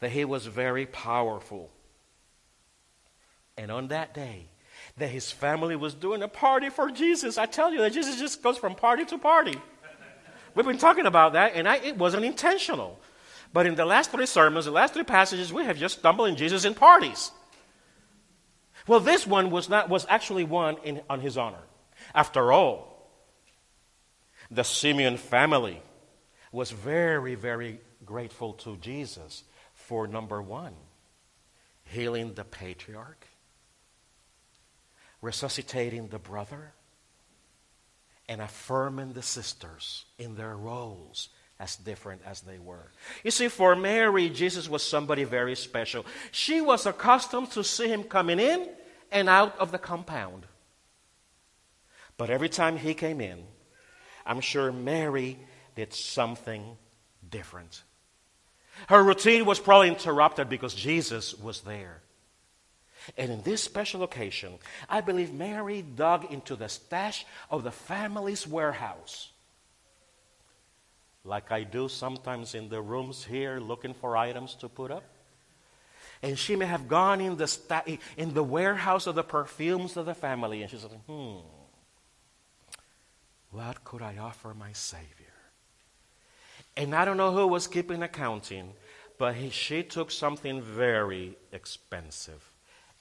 that 0.00 0.10
he 0.10 0.24
was 0.24 0.46
very 0.46 0.86
powerful. 0.86 1.70
And 3.56 3.70
on 3.70 3.88
that 3.88 4.14
day, 4.14 4.48
that 4.98 5.08
his 5.08 5.30
family 5.30 5.76
was 5.76 5.94
doing 5.94 6.22
a 6.22 6.28
party 6.28 6.68
for 6.68 6.90
Jesus. 6.90 7.38
I 7.38 7.46
tell 7.46 7.72
you 7.72 7.78
that 7.78 7.92
Jesus 7.92 8.18
just 8.18 8.42
goes 8.42 8.58
from 8.58 8.74
party 8.74 9.04
to 9.06 9.18
party. 9.18 9.56
We've 10.54 10.66
been 10.66 10.78
talking 10.78 11.06
about 11.06 11.34
that, 11.34 11.52
and 11.54 11.68
I, 11.68 11.76
it 11.76 11.96
wasn't 11.96 12.24
intentional. 12.24 12.98
But 13.52 13.66
in 13.66 13.74
the 13.74 13.86
last 13.86 14.10
three 14.10 14.26
sermons, 14.26 14.66
the 14.66 14.70
last 14.70 14.94
three 14.94 15.04
passages, 15.04 15.52
we 15.52 15.64
have 15.64 15.78
just 15.78 15.98
stumbled 15.98 16.28
in 16.28 16.36
Jesus 16.36 16.64
in 16.64 16.74
parties. 16.74 17.30
Well, 18.86 19.00
this 19.00 19.26
one 19.26 19.50
was, 19.50 19.68
not, 19.68 19.88
was 19.88 20.06
actually 20.08 20.44
one 20.44 20.76
in, 20.84 21.02
on 21.08 21.20
his 21.20 21.36
honor. 21.36 21.62
After 22.14 22.52
all, 22.52 23.10
the 24.50 24.64
Simeon 24.64 25.16
family 25.16 25.82
was 26.52 26.70
very, 26.70 27.34
very 27.34 27.80
grateful 28.04 28.54
to 28.54 28.76
Jesus 28.78 29.44
for 29.74 30.06
number 30.06 30.40
one, 30.40 30.74
healing 31.84 32.34
the 32.34 32.44
patriarch, 32.44 33.26
resuscitating 35.20 36.08
the 36.08 36.18
brother, 36.18 36.72
and 38.28 38.40
affirming 38.40 39.14
the 39.14 39.22
sisters 39.22 40.04
in 40.18 40.34
their 40.36 40.56
roles 40.56 41.30
as 41.60 41.76
different 41.76 42.22
as 42.24 42.40
they 42.42 42.58
were. 42.58 42.90
You 43.24 43.30
see, 43.30 43.48
for 43.48 43.74
Mary, 43.74 44.28
Jesus 44.28 44.68
was 44.68 44.82
somebody 44.82 45.24
very 45.24 45.56
special. 45.56 46.06
She 46.30 46.60
was 46.60 46.86
accustomed 46.86 47.50
to 47.52 47.64
see 47.64 47.88
him 47.88 48.04
coming 48.04 48.38
in 48.38 48.68
and 49.10 49.28
out 49.28 49.58
of 49.58 49.72
the 49.72 49.78
compound. 49.78 50.46
But 52.16 52.30
every 52.30 52.48
time 52.48 52.76
he 52.76 52.94
came 52.94 53.20
in, 53.20 53.44
I'm 54.24 54.40
sure 54.40 54.70
Mary 54.70 55.38
did 55.74 55.92
something 55.92 56.76
different. 57.28 57.82
Her 58.88 59.02
routine 59.02 59.44
was 59.44 59.58
probably 59.58 59.88
interrupted 59.88 60.48
because 60.48 60.74
Jesus 60.74 61.34
was 61.34 61.62
there. 61.62 62.02
And 63.16 63.32
in 63.32 63.42
this 63.42 63.62
special 63.62 64.02
occasion, 64.02 64.58
I 64.88 65.00
believe 65.00 65.32
Mary 65.32 65.82
dug 65.82 66.30
into 66.30 66.54
the 66.54 66.68
stash 66.68 67.24
of 67.50 67.64
the 67.64 67.70
family's 67.70 68.46
warehouse 68.46 69.30
like 71.24 71.52
I 71.52 71.62
do 71.62 71.88
sometimes 71.88 72.54
in 72.54 72.68
the 72.68 72.80
rooms 72.80 73.24
here 73.24 73.60
looking 73.60 73.94
for 73.94 74.16
items 74.16 74.54
to 74.56 74.68
put 74.68 74.90
up. 74.90 75.04
And 76.22 76.38
she 76.38 76.56
may 76.56 76.66
have 76.66 76.88
gone 76.88 77.20
in 77.20 77.36
the, 77.36 77.46
sta- 77.46 77.98
in 78.16 78.34
the 78.34 78.42
warehouse 78.42 79.06
of 79.06 79.14
the 79.14 79.22
perfumes 79.22 79.96
of 79.96 80.06
the 80.06 80.14
family 80.14 80.62
and 80.62 80.70
she 80.70 80.78
said, 80.78 80.90
hmm, 81.06 81.36
what 83.50 83.84
could 83.84 84.02
I 84.02 84.18
offer 84.18 84.52
my 84.54 84.72
Savior? 84.72 85.06
And 86.76 86.94
I 86.94 87.04
don't 87.04 87.16
know 87.16 87.32
who 87.32 87.46
was 87.46 87.66
keeping 87.66 88.02
accounting, 88.02 88.72
but 89.18 89.34
he, 89.34 89.50
she 89.50 89.82
took 89.82 90.10
something 90.10 90.62
very 90.62 91.36
expensive 91.52 92.52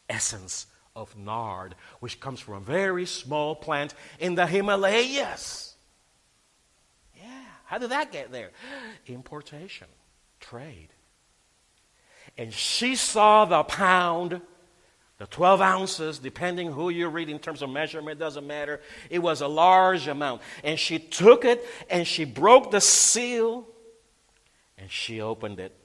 essence 0.10 0.68
of 0.96 1.16
nard, 1.18 1.76
which 2.00 2.20
comes 2.20 2.40
from 2.40 2.56
a 2.56 2.60
very 2.60 3.06
small 3.06 3.56
plant 3.56 3.94
in 4.20 4.36
the 4.36 4.48
Himalayas. 4.48 5.76
How 7.68 7.78
did 7.78 7.90
that 7.90 8.14
get 8.14 8.32
there? 8.32 8.52
Importation, 9.08 9.88
trade. 10.40 10.88
And 12.38 12.54
she 12.54 12.96
saw 12.96 13.44
the 13.44 13.64
pound, 13.64 14.40
the 15.18 15.26
12 15.28 15.60
ounces, 15.60 16.18
depending 16.18 16.72
who 16.72 16.88
you 16.88 17.10
read 17.10 17.28
in 17.28 17.40
terms 17.40 17.62
of 17.62 17.70
measurement, 17.70 18.20
doesn't 18.20 18.48
matter. 18.48 18.80
It 19.10 19.20
was 19.20 19.42
a 19.42 19.50
large 19.50 20.08
amount. 20.08 20.44
And 20.64 20.80
she 20.80 20.98
took 20.98 21.44
it 21.44 21.66
and 21.90 22.08
she 22.08 22.24
broke 22.24 22.72
the 22.72 22.80
seal 22.80 23.68
and 24.78 24.90
she 24.90 25.20
opened 25.20 25.60
it. 25.60 25.76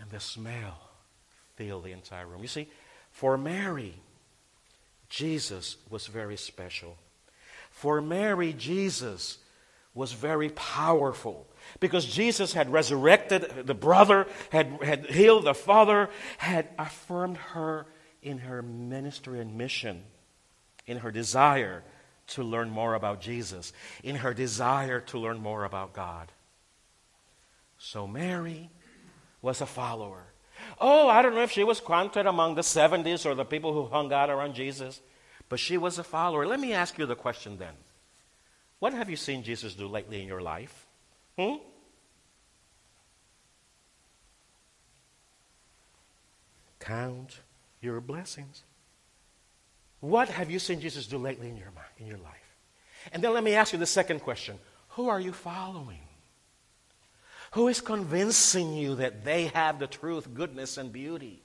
And 0.00 0.08
the 0.10 0.20
smell 0.20 0.78
filled 1.56 1.82
the 1.82 1.92
entire 1.92 2.28
room. 2.28 2.42
You 2.42 2.48
see, 2.48 2.68
for 3.10 3.36
Mary, 3.36 3.94
Jesus 5.08 5.76
was 5.90 6.06
very 6.06 6.36
special. 6.36 6.96
For 7.78 8.00
Mary, 8.00 8.52
Jesus 8.54 9.38
was 9.94 10.12
very 10.12 10.48
powerful 10.48 11.46
because 11.78 12.04
Jesus 12.04 12.52
had 12.52 12.72
resurrected 12.72 13.66
the 13.66 13.74
brother, 13.74 14.26
had, 14.50 14.82
had 14.82 15.06
healed 15.06 15.44
the 15.44 15.54
father, 15.54 16.10
had 16.38 16.68
affirmed 16.76 17.36
her 17.36 17.86
in 18.20 18.38
her 18.38 18.62
ministry 18.62 19.38
and 19.38 19.56
mission, 19.56 20.02
in 20.86 20.98
her 20.98 21.12
desire 21.12 21.84
to 22.26 22.42
learn 22.42 22.68
more 22.68 22.94
about 22.94 23.20
Jesus, 23.20 23.72
in 24.02 24.16
her 24.16 24.34
desire 24.34 24.98
to 25.02 25.18
learn 25.20 25.38
more 25.38 25.62
about 25.62 25.92
God. 25.92 26.32
So 27.78 28.08
Mary 28.08 28.70
was 29.40 29.60
a 29.60 29.66
follower. 29.66 30.24
Oh, 30.80 31.08
I 31.08 31.22
don't 31.22 31.36
know 31.36 31.44
if 31.44 31.52
she 31.52 31.62
was 31.62 31.78
counted 31.78 32.26
among 32.26 32.56
the 32.56 32.62
70s 32.62 33.24
or 33.24 33.36
the 33.36 33.44
people 33.44 33.72
who 33.72 33.86
hung 33.86 34.12
out 34.12 34.30
around 34.30 34.54
Jesus, 34.54 35.00
but 35.48 35.58
she 35.58 35.78
was 35.78 35.98
a 35.98 36.04
follower. 36.04 36.46
Let 36.46 36.60
me 36.60 36.72
ask 36.72 36.98
you 36.98 37.06
the 37.06 37.14
question 37.14 37.58
then. 37.58 37.74
What 38.78 38.92
have 38.92 39.10
you 39.10 39.16
seen 39.16 39.42
Jesus 39.42 39.74
do 39.74 39.88
lately 39.88 40.20
in 40.20 40.28
your 40.28 40.40
life? 40.40 40.86
Hmm? 41.38 41.56
Count 46.78 47.40
your 47.80 48.00
blessings. 48.00 48.62
What 50.00 50.28
have 50.28 50.50
you 50.50 50.58
seen 50.58 50.80
Jesus 50.80 51.06
do 51.06 51.18
lately 51.18 51.48
in 51.48 51.56
your, 51.56 51.72
in 51.98 52.06
your 52.06 52.18
life? 52.18 52.34
And 53.12 53.22
then 53.22 53.34
let 53.34 53.42
me 53.42 53.54
ask 53.54 53.72
you 53.72 53.78
the 53.78 53.86
second 53.86 54.20
question 54.20 54.58
Who 54.90 55.08
are 55.08 55.20
you 55.20 55.32
following? 55.32 56.00
Who 57.52 57.68
is 57.68 57.80
convincing 57.80 58.74
you 58.74 58.96
that 58.96 59.24
they 59.24 59.46
have 59.46 59.78
the 59.78 59.86
truth, 59.86 60.34
goodness, 60.34 60.76
and 60.76 60.92
beauty? 60.92 61.42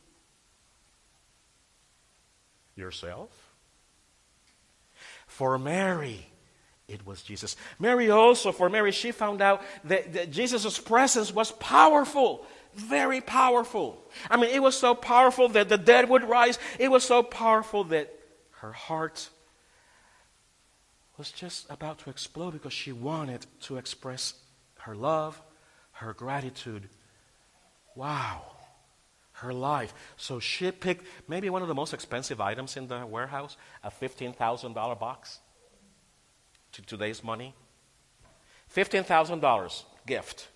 Yourself? 2.76 3.53
For 5.34 5.58
Mary, 5.58 6.28
it 6.88 7.08
was 7.08 7.24
Jesus. 7.24 7.56
Mary 7.80 8.12
also, 8.12 8.52
for 8.52 8.70
Mary, 8.70 8.92
she 8.92 9.12
found 9.12 9.42
out 9.42 9.63
that, 9.86 10.13
that 10.13 10.30
Jesus' 10.30 10.78
presence 10.78 11.34
was 11.34 11.52
powerful, 11.54 12.46
very 12.75 13.20
powerful. 13.20 14.00
I 14.30 14.38
mean, 14.38 14.52
it 14.52 14.62
was 14.62 14.78
so 14.78 14.94
powerful 14.94 15.50
that 15.50 15.70
the 15.70 15.78
dead 15.78 16.08
would 16.08 16.24
rise. 16.24 16.60
It 16.78 16.92
was 16.92 17.04
so 17.04 17.24
powerful 17.24 17.84
that 17.86 18.13
her 18.62 18.74
heart 18.74 19.28
was 21.18 21.32
just 21.32 21.66
about 21.72 21.98
to 22.00 22.12
explode 22.12 22.52
because 22.52 22.74
she 22.74 22.92
wanted 22.92 23.44
to 23.62 23.78
express 23.78 24.36
her 24.82 24.96
love, 24.96 25.42
her 25.94 26.13
gratitude. 26.13 26.90
Wow. 27.96 28.53
Her 29.44 29.54
life. 29.54 29.94
So 30.16 30.40
she 30.40 30.72
picked 30.72 31.06
maybe 31.28 31.50
one 31.50 31.62
of 31.62 31.68
the 31.68 31.76
most 31.76 31.94
expensive 31.94 32.40
items 32.40 32.78
in 32.78 32.88
the 32.88 33.06
warehouse 33.06 33.58
a 33.84 33.92
$15,000 33.92 35.00
box 35.00 35.40
to 36.72 36.82
today's 36.82 37.24
money. 37.24 37.54
$15,000 38.74 39.84
gift. 40.08 40.48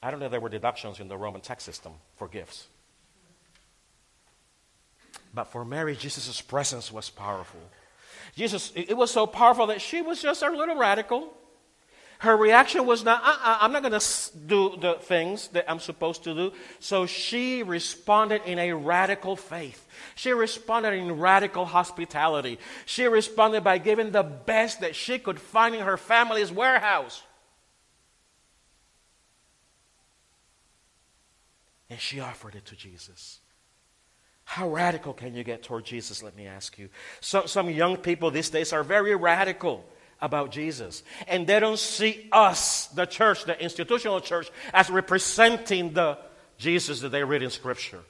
I 0.00 0.10
don't 0.10 0.20
know 0.20 0.26
if 0.26 0.30
there 0.30 0.40
were 0.40 0.48
deductions 0.48 1.00
in 1.00 1.08
the 1.08 1.16
Roman 1.16 1.40
tax 1.40 1.64
system 1.64 1.94
for 2.16 2.28
gifts. 2.28 2.68
But 5.34 5.44
for 5.44 5.64
Mary, 5.64 5.96
Jesus' 5.96 6.40
presence 6.40 6.92
was 6.92 7.10
powerful. 7.10 7.60
Jesus, 8.36 8.72
it 8.76 8.96
was 8.96 9.10
so 9.10 9.26
powerful 9.26 9.66
that 9.66 9.80
she 9.80 10.02
was 10.02 10.22
just 10.22 10.42
a 10.42 10.50
little 10.50 10.76
radical. 10.76 11.34
Her 12.18 12.36
reaction 12.36 12.84
was 12.84 13.04
not, 13.04 13.22
uh-uh, 13.22 13.58
I'm 13.60 13.70
not 13.70 13.82
going 13.82 13.98
to 13.98 14.38
do 14.46 14.76
the 14.80 14.94
things 14.94 15.48
that 15.48 15.70
I'm 15.70 15.78
supposed 15.78 16.24
to 16.24 16.34
do. 16.34 16.52
So 16.80 17.06
she 17.06 17.62
responded 17.62 18.42
in 18.44 18.58
a 18.58 18.72
radical 18.72 19.36
faith. 19.36 19.86
She 20.16 20.32
responded 20.32 20.94
in 20.94 21.20
radical 21.20 21.64
hospitality. 21.64 22.58
She 22.86 23.06
responded 23.06 23.62
by 23.62 23.78
giving 23.78 24.10
the 24.10 24.24
best 24.24 24.80
that 24.80 24.96
she 24.96 25.20
could 25.20 25.38
find 25.38 25.76
in 25.76 25.82
her 25.82 25.96
family's 25.96 26.50
warehouse. 26.50 27.22
And 31.88 32.00
she 32.00 32.18
offered 32.18 32.56
it 32.56 32.66
to 32.66 32.76
Jesus. 32.76 33.38
How 34.42 34.68
radical 34.68 35.12
can 35.12 35.34
you 35.34 35.44
get 35.44 35.62
toward 35.62 35.84
Jesus, 35.84 36.22
let 36.22 36.34
me 36.34 36.46
ask 36.46 36.78
you? 36.78 36.88
So, 37.20 37.46
some 37.46 37.70
young 37.70 37.96
people 37.96 38.30
these 38.30 38.50
days 38.50 38.72
are 38.72 38.82
very 38.82 39.14
radical 39.14 39.84
about 40.20 40.50
Jesus. 40.50 41.02
And 41.26 41.46
they 41.46 41.60
don't 41.60 41.78
see 41.78 42.28
us, 42.32 42.86
the 42.88 43.06
church, 43.06 43.44
the 43.44 43.60
institutional 43.60 44.20
church, 44.20 44.50
as 44.72 44.90
representing 44.90 45.92
the 45.92 46.18
Jesus 46.58 47.00
that 47.00 47.10
they 47.10 47.24
read 47.24 47.42
in 47.42 47.50
Scripture. 47.50 48.00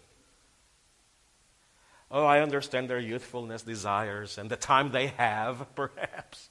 Oh, 2.11 2.25
I 2.25 2.41
understand 2.41 2.89
their 2.89 2.99
youthfulness, 2.99 3.63
desires, 3.63 4.39
and 4.39 4.49
the 4.49 4.57
time 4.57 4.91
they 4.91 5.09
have, 5.09 5.67
perhaps. 5.75 6.49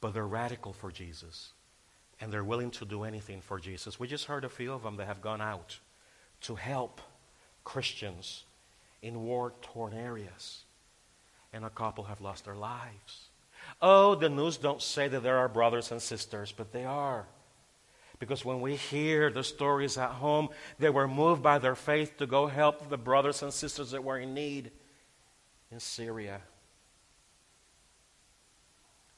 But 0.00 0.14
they're 0.14 0.26
radical 0.26 0.72
for 0.72 0.90
Jesus. 0.90 1.52
And 2.22 2.32
they're 2.32 2.44
willing 2.44 2.70
to 2.72 2.84
do 2.84 3.04
anything 3.04 3.40
for 3.40 3.58
Jesus. 3.58 3.98
We 3.98 4.06
just 4.06 4.26
heard 4.26 4.44
a 4.44 4.48
few 4.48 4.72
of 4.72 4.82
them 4.82 4.96
that 4.96 5.06
have 5.06 5.22
gone 5.22 5.40
out 5.40 5.78
to 6.42 6.54
help 6.54 7.00
Christians 7.64 8.44
in 9.02 9.22
war 9.22 9.52
torn 9.62 9.94
areas 9.94 10.64
and 11.52 11.64
a 11.64 11.70
couple 11.70 12.04
have 12.04 12.20
lost 12.20 12.44
their 12.44 12.56
lives. 12.56 13.28
Oh, 13.82 14.14
the 14.14 14.28
news 14.28 14.56
don't 14.56 14.82
say 14.82 15.08
that 15.08 15.22
there 15.22 15.38
are 15.38 15.48
brothers 15.48 15.90
and 15.90 16.00
sisters, 16.00 16.52
but 16.56 16.72
they 16.72 16.84
are. 16.84 17.26
Because 18.18 18.44
when 18.44 18.60
we 18.60 18.76
hear 18.76 19.30
the 19.30 19.42
stories 19.42 19.96
at 19.96 20.10
home, 20.10 20.50
they 20.78 20.90
were 20.90 21.08
moved 21.08 21.42
by 21.42 21.58
their 21.58 21.74
faith 21.74 22.18
to 22.18 22.26
go 22.26 22.46
help 22.46 22.90
the 22.90 22.98
brothers 22.98 23.42
and 23.42 23.52
sisters 23.52 23.92
that 23.92 24.04
were 24.04 24.18
in 24.18 24.34
need 24.34 24.70
in 25.72 25.80
Syria. 25.80 26.42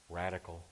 Radical. 0.08 0.62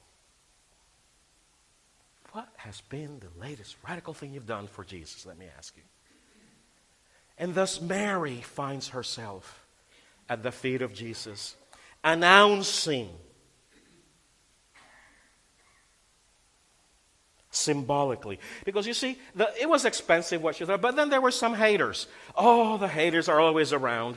What 2.32 2.48
has 2.58 2.80
been 2.82 3.18
the 3.18 3.40
latest 3.44 3.76
radical 3.86 4.14
thing 4.14 4.32
you've 4.32 4.46
done 4.46 4.68
for 4.68 4.84
Jesus? 4.84 5.26
Let 5.26 5.36
me 5.36 5.46
ask 5.58 5.76
you. 5.76 5.82
And 7.36 7.54
thus, 7.54 7.80
Mary 7.80 8.36
finds 8.36 8.88
herself 8.88 9.59
at 10.30 10.44
the 10.44 10.52
feet 10.52 10.80
of 10.80 10.94
Jesus, 10.94 11.56
announcing 12.04 13.10
symbolically. 17.50 18.38
Because 18.64 18.86
you 18.86 18.94
see, 18.94 19.18
the, 19.34 19.50
it 19.60 19.68
was 19.68 19.84
expensive 19.84 20.40
what 20.40 20.54
she 20.54 20.64
thought, 20.64 20.80
but 20.80 20.94
then 20.94 21.10
there 21.10 21.20
were 21.20 21.32
some 21.32 21.52
haters. 21.52 22.06
Oh, 22.36 22.78
the 22.78 22.86
haters 22.86 23.28
are 23.28 23.40
always 23.40 23.72
around. 23.72 24.16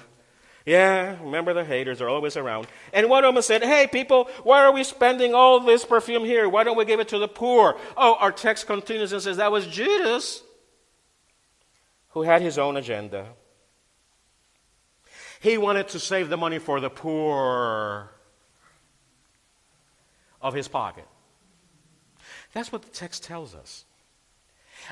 Yeah, 0.67 1.17
remember 1.21 1.53
the 1.53 1.65
haters 1.65 1.99
are 1.99 2.07
always 2.07 2.37
around. 2.37 2.67
And 2.93 3.09
one 3.09 3.25
of 3.25 3.33
them 3.33 3.41
said, 3.41 3.63
Hey, 3.63 3.87
people, 3.87 4.29
why 4.43 4.63
are 4.63 4.71
we 4.71 4.83
spending 4.83 5.33
all 5.33 5.59
this 5.59 5.83
perfume 5.83 6.23
here? 6.23 6.47
Why 6.47 6.63
don't 6.63 6.77
we 6.77 6.85
give 6.85 7.01
it 7.01 7.09
to 7.09 7.17
the 7.17 7.27
poor? 7.27 7.75
Oh, 7.97 8.15
our 8.19 8.31
text 8.31 8.67
continues 8.67 9.11
and 9.11 9.21
says 9.21 9.37
that 9.37 9.51
was 9.51 9.67
Judas 9.67 10.41
who 12.09 12.21
had 12.21 12.43
his 12.43 12.59
own 12.59 12.77
agenda. 12.77 13.29
He 15.43 15.57
wanted 15.57 15.89
to 15.89 15.99
save 15.99 16.29
the 16.29 16.37
money 16.37 16.57
for 16.57 16.79
the 16.79 16.89
poor 16.89 18.09
of 20.41 20.53
his 20.53 20.69
pocket. 20.69 21.05
That's 22.53 22.71
what 22.71 22.83
the 22.83 22.89
text 22.89 23.25
tells 23.25 23.53
us. 23.53 23.83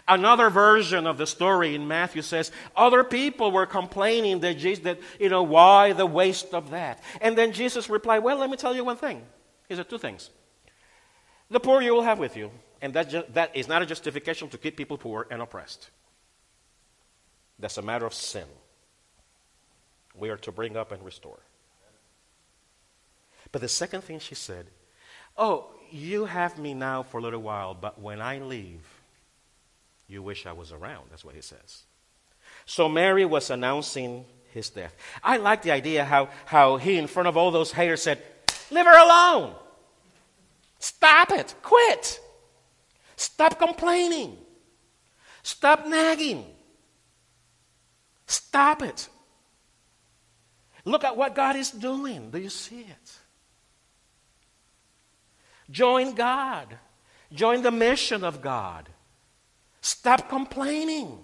Another 0.10 0.50
version 0.50 1.08
of 1.08 1.17
the 1.17 1.25
story 1.25 1.74
in 1.74 1.88
Matthew 1.88 2.22
says 2.22 2.51
other 2.75 3.05
people 3.05 3.51
were 3.51 3.65
complaining 3.65 4.41
that, 4.41 4.58
Jesus, 4.58 4.84
that 4.84 5.00
you 5.22 5.29
know, 5.29 5.43
why 5.43 5.93
the 5.93 6.05
waste 6.05 6.53
of 6.53 6.72
that? 6.72 7.01
And 7.22 7.38
then 7.38 7.53
Jesus 7.53 7.89
replied, 7.89 8.20
Well, 8.20 8.36
let 8.38 8.50
me 8.50 8.58
tell 8.58 8.75
you 8.75 8.84
one 8.84 8.98
thing. 8.98 9.24
He 9.70 9.75
said 9.77 9.89
two 9.89 10.00
things. 10.00 10.31
The 11.50 11.62
poor 11.62 11.81
you 11.81 11.93
will 11.93 12.03
have 12.03 12.20
with 12.20 12.36
you, 12.36 12.51
and 12.81 12.93
that, 12.93 13.10
ju- 13.10 13.24
that 13.36 13.55
is 13.55 13.70
not 13.70 13.84
a 13.84 13.86
justification 13.86 14.50
to 14.50 14.58
keep 14.58 14.75
people 14.75 14.98
poor 14.98 15.27
and 15.31 15.41
oppressed. 15.41 15.91
That's 17.58 17.77
a 17.77 17.81
matter 17.81 18.05
of 18.05 18.13
sin 18.13 18.48
we 20.15 20.30
are 20.30 20.38
to 20.38 20.51
bring 20.51 20.77
up 20.77 20.91
and 20.91 21.03
restore. 21.03 21.39
But 23.51 23.62
the 23.62 23.68
second 23.68 24.03
thing 24.03 24.20
she 24.20 24.36
said, 24.36 24.68
oh, 25.38 25.68
you 25.91 26.25
have 26.25 26.58
me 26.58 26.74
now 26.74 27.03
for 27.03 27.18
a 27.18 27.22
little 27.22 27.41
while, 27.41 27.74
but 27.74 28.00
when 28.00 28.22
I 28.22 28.39
leave, 28.39 28.86
you 30.08 30.24
wish 30.24 30.46
I 30.46 30.53
was 30.53 30.72
around. 30.72 31.08
That's 31.10 31.25
what 31.25 31.36
he 31.36 31.41
says. 31.41 31.84
So 32.65 32.88
Mary 32.88 33.25
was 33.25 33.50
announcing 33.50 34.25
his 34.53 34.70
death. 34.70 34.96
I 35.24 35.38
like 35.38 35.62
the 35.62 35.72
idea 35.72 36.06
how, 36.06 36.30
how 36.46 36.77
he, 36.77 36.98
in 36.98 37.08
front 37.08 37.27
of 37.27 37.38
all 37.38 37.51
those 37.51 37.72
haters, 37.72 38.03
said, 38.03 38.22
Leave 38.70 38.86
her 38.86 39.06
alone. 39.06 39.53
Stop 40.80 41.32
it. 41.32 41.53
Quit. 41.62 42.20
Stop 43.15 43.60
complaining. 43.60 44.38
Stop 45.44 45.86
nagging. 45.86 46.46
Stop 48.25 48.82
it. 48.82 49.10
Look 50.86 51.04
at 51.04 51.16
what 51.16 51.36
God 51.36 51.56
is 51.56 51.72
doing. 51.72 52.32
Do 52.32 52.40
you 52.40 52.50
see 52.50 52.82
it? 52.82 53.18
Join 55.70 56.14
God. 56.14 56.68
Join 57.32 57.62
the 57.62 57.72
mission 57.72 58.24
of 58.24 58.42
God. 58.42 58.90
Stop 59.82 60.30
complaining. 60.30 61.20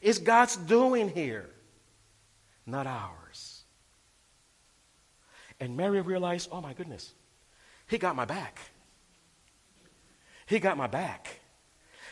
It's 0.00 0.18
God's 0.18 0.56
doing 0.56 1.08
here, 1.08 1.50
not 2.66 2.86
ours. 2.86 3.64
And 5.60 5.76
Mary 5.76 6.00
realized, 6.00 6.48
oh 6.52 6.60
my 6.60 6.72
goodness, 6.72 7.12
he 7.88 7.98
got 7.98 8.14
my 8.14 8.24
back. 8.24 8.60
He 10.46 10.60
got 10.60 10.76
my 10.76 10.86
back. 10.86 11.40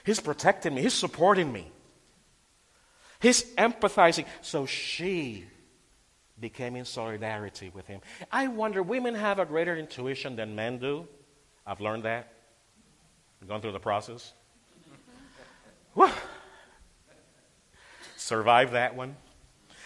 He's 0.05 0.21
protecting 0.21 0.75
me, 0.75 0.83
he's 0.83 0.95
supporting 0.95 1.53
me, 1.53 1.71
he's 3.21 3.45
empathizing. 3.55 4.25
So 4.41 4.67
she 4.67 5.47
became 6.41 6.77
in 6.77 6.85
solidarity 6.85 7.71
with 7.75 7.87
him. 7.87 8.01
I 8.31 8.49
wonder, 8.49 8.83
women 8.83 9.15
have 9.15 9.39
a 9.39 9.47
greater 9.47 9.77
intuition 9.77 10.37
than 10.37 10.55
men 10.55 10.79
do. 10.79 11.09
I've 11.67 11.81
learned 11.81 12.05
that. 12.05 12.33
I've 13.41 13.49
gone 13.49 13.61
through 13.61 13.73
the 13.73 13.81
process. 13.81 14.33
Survive 18.17 18.73
that 18.73 18.95
one. 18.95 19.17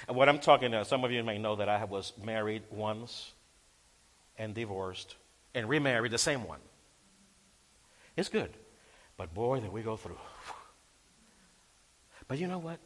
And 0.09 0.17
what 0.17 0.29
I'm 0.29 0.39
talking 0.41 0.69
about, 0.69 0.87
some 0.87 1.05
of 1.05 1.13
you 1.13 1.23
may 1.23 1.39
know 1.39 1.57
that 1.57 1.69
I 1.69 1.85
was 1.85 2.13
married 2.23 2.63
once 2.71 3.33
and 4.39 4.55
divorced 4.55 5.15
and 5.55 5.69
remarried 5.69 6.13
the 6.13 6.19
same 6.19 6.47
one. 6.47 6.61
It's 8.17 8.29
good. 8.29 8.51
But 9.17 9.35
boy, 9.35 9.61
did 9.61 9.73
we 9.73 9.83
go 9.83 9.97
through. 9.97 10.19
But 12.27 12.39
you 12.39 12.47
know 12.47 12.59
what? 12.59 12.79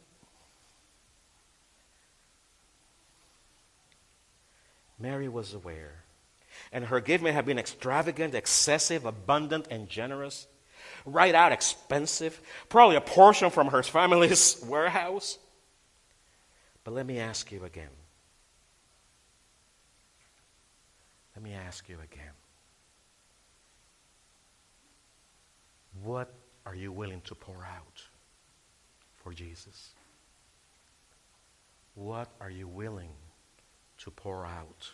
Mary 4.99 5.27
was 5.27 5.53
aware. 5.53 6.03
And 6.71 6.85
her 6.85 6.99
gift 6.99 7.23
may 7.23 7.31
have 7.31 7.45
been 7.45 7.59
extravagant, 7.59 8.33
excessive, 8.33 9.05
abundant, 9.05 9.67
and 9.69 9.89
generous. 9.89 10.47
Right 11.05 11.35
out 11.35 11.51
expensive. 11.51 12.39
Probably 12.69 12.95
a 12.95 13.01
portion 13.01 13.49
from 13.49 13.67
her 13.67 13.83
family's 13.83 14.63
warehouse. 14.67 15.37
But 16.83 16.93
let 16.93 17.05
me 17.05 17.19
ask 17.19 17.51
you 17.51 17.63
again. 17.63 17.89
Let 21.35 21.43
me 21.43 21.53
ask 21.53 21.87
you 21.89 21.95
again. 21.95 22.31
What 26.03 26.33
are 26.65 26.75
you 26.75 26.91
willing 26.91 27.21
to 27.25 27.35
pour 27.35 27.65
out 27.65 28.03
for 29.15 29.33
Jesus? 29.33 29.91
What 31.95 32.29
are 32.39 32.49
you 32.49 32.67
willing 32.67 33.09
to 33.99 34.11
pour 34.11 34.45
out. 34.45 34.91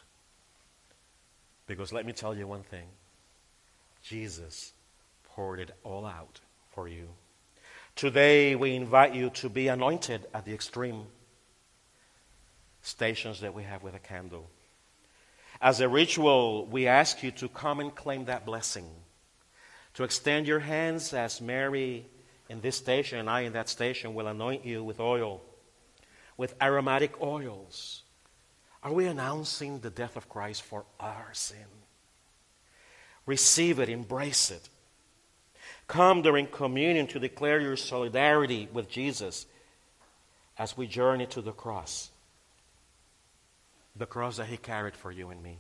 Because 1.68 1.94
let 1.94 2.06
me 2.06 2.14
tell 2.14 2.36
you 2.36 2.48
one 2.48 2.64
thing 2.64 2.88
Jesus 4.04 4.74
poured 5.24 5.60
it 5.60 5.72
all 5.84 6.06
out 6.06 6.40
for 6.72 6.88
you. 6.88 7.08
Today, 7.96 8.56
we 8.56 8.76
invite 8.76 9.14
you 9.14 9.30
to 9.32 9.50
be 9.50 9.68
anointed 9.68 10.26
at 10.34 10.46
the 10.46 10.54
extreme 10.54 11.04
stations 12.82 13.42
that 13.42 13.54
we 13.54 13.64
have 13.64 13.84
with 13.84 13.96
a 13.96 14.00
candle. 14.00 14.50
As 15.62 15.80
a 15.80 15.90
ritual, 15.90 16.66
we 16.66 16.88
ask 16.88 17.22
you 17.22 17.32
to 17.32 17.48
come 17.48 17.80
and 17.80 17.94
claim 17.94 18.26
that 18.26 18.46
blessing, 18.46 18.90
to 19.94 20.04
extend 20.04 20.48
your 20.48 20.60
hands 20.60 21.14
as 21.14 21.42
Mary 21.42 22.06
in 22.50 22.62
this 22.62 22.76
station 22.76 23.20
and 23.20 23.30
I 23.30 23.42
in 23.42 23.54
that 23.54 23.70
station 23.70 24.14
will 24.14 24.28
anoint 24.28 24.66
you 24.66 24.84
with 24.84 25.00
oil, 25.00 25.42
with 26.38 26.56
aromatic 26.62 27.22
oils 27.22 28.02
are 28.84 28.92
we 28.92 29.06
announcing 29.06 29.80
the 29.80 29.90
death 29.90 30.18
of 30.18 30.28
Christ 30.28 30.64
for 30.64 30.86
our 31.00 31.30
sin? 31.34 31.58
Receive 33.26 33.80
it, 33.80 33.90
embrace 33.90 34.50
it. 34.50 34.70
Come 35.88 36.22
during 36.22 36.48
communion 36.48 37.06
to 37.08 37.20
declare 37.20 37.60
your 37.60 37.76
solidarity 37.76 38.68
with 38.74 38.90
Jesus 38.90 39.46
as 40.58 40.76
we 40.76 40.88
journey 40.88 41.28
to 41.28 41.42
the 41.42 41.52
cross. 41.52 42.10
The 43.96 44.08
cross 44.08 44.38
that 44.38 44.48
He 44.48 44.58
carried 44.58 44.96
for 44.96 45.12
you 45.12 45.30
and 45.30 45.44
me. 45.44 45.58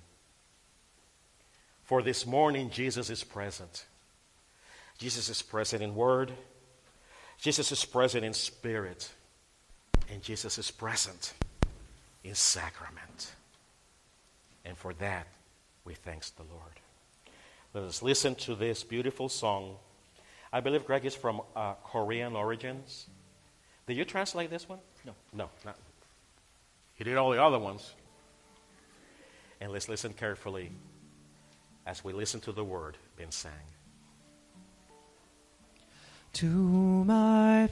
For 1.83 2.01
this 2.01 2.25
morning, 2.25 2.69
Jesus 2.69 3.09
is 3.09 3.23
present. 3.23 3.85
Jesus 4.97 5.29
is 5.29 5.41
present 5.41 5.83
in 5.83 5.95
word, 5.95 6.31
Jesus 7.39 7.71
is 7.71 7.83
present 7.85 8.23
in 8.23 8.33
spirit, 8.33 9.09
and 10.11 10.21
Jesus 10.21 10.57
is 10.57 10.69
present 10.69 11.33
in 12.23 12.35
sacrament. 12.35 13.33
And 14.65 14.77
for 14.77 14.93
that, 14.95 15.27
we 15.85 15.93
thanks 15.93 16.29
the 16.31 16.43
Lord. 16.43 16.79
Let 17.73 17.83
us 17.85 18.01
listen 18.01 18.35
to 18.35 18.55
this 18.55 18.83
beautiful 18.83 19.29
song. 19.29 19.77
I 20.53 20.59
believe 20.59 20.85
Greg 20.85 21.05
is 21.05 21.15
from 21.15 21.41
uh, 21.55 21.73
Korean 21.85 22.35
origins. 22.35 23.07
Did 23.87 23.97
you 23.97 24.05
translate 24.05 24.49
this 24.49 24.67
one? 24.67 24.79
No. 25.05 25.13
No, 25.33 25.49
not. 25.65 25.77
He 26.95 27.03
did 27.03 27.17
all 27.17 27.31
the 27.31 27.41
other 27.41 27.59
ones. 27.59 27.93
And 29.59 29.71
let's 29.71 29.89
listen 29.89 30.13
carefully 30.13 30.71
as 31.85 32.03
we 32.03 32.13
listen 32.13 32.39
to 32.41 32.51
the 32.51 32.63
word 32.63 32.97
being 33.17 33.31
sang. 33.31 33.51
To 36.33 36.45
my 36.45 37.69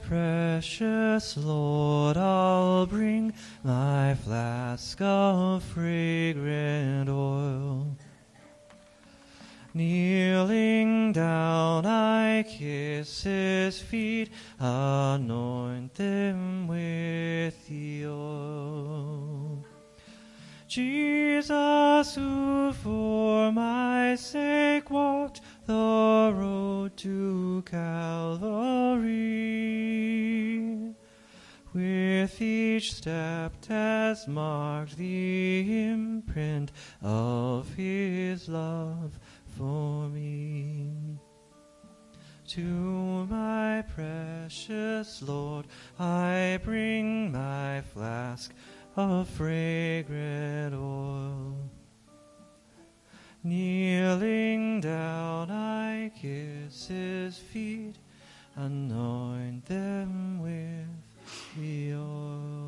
precious 0.60 1.38
Lord 1.38 2.18
I'll 2.18 2.84
bring 2.84 3.32
my 3.64 4.14
flask 4.14 5.00
of 5.00 5.64
fragrant 5.64 7.08
oil. 7.08 7.96
Kneeling 9.72 11.14
down, 11.14 11.86
I 11.86 12.42
kiss 12.42 13.22
his 13.22 13.80
feet, 13.80 14.28
anoint 14.58 15.94
them 15.94 16.68
with 16.68 17.66
the 17.66 18.04
oil. 18.04 19.64
Jesus, 20.68 22.14
who 22.14 22.72
for 22.74 23.50
my 23.50 24.14
sake 24.14 24.90
walked 24.90 25.40
the 25.66 26.32
road 26.32 26.96
to 26.98 27.62
Calvary, 27.66 29.10
with 31.72 32.42
each 32.42 32.94
step 32.94 33.64
has 33.66 34.26
marked 34.26 34.96
the 34.96 35.84
imprint 35.84 36.72
of 37.00 37.72
his 37.74 38.48
love 38.48 39.16
for 39.56 40.08
me. 40.08 40.90
To 42.48 43.26
my 43.30 43.84
precious 43.94 45.22
Lord 45.22 45.66
I 45.96 46.58
bring 46.64 47.30
my 47.30 47.82
flask 47.82 48.52
of 48.96 49.28
fragrant 49.28 50.74
oil. 50.74 51.70
Kneeling 53.44 54.80
down, 54.80 55.52
I 55.52 56.10
kiss 56.20 56.88
his 56.88 57.38
feet, 57.38 57.94
anoint 58.56 59.66
them 59.66 60.42
with 60.42 60.99
your 61.56 62.59